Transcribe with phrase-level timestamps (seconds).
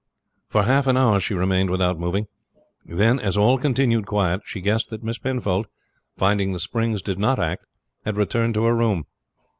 [0.49, 2.25] For half an hour she remained without moving;
[2.83, 5.67] then, as all continued quiet, she guessed that Miss Penfold,
[6.17, 7.65] finding the springs did not act,
[8.03, 9.05] had returned to her room.